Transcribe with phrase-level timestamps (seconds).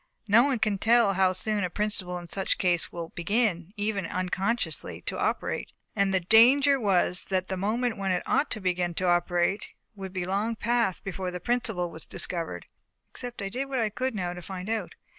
[0.27, 3.71] Now no one can tell how soon a principle in such a case will begin,
[3.77, 8.59] even unconsciously, to operate; and the danger was that the moment when it ought to
[8.59, 12.65] begin to operate would be long past before the principle was discovered,
[13.11, 14.95] except I did what I could now to find it out.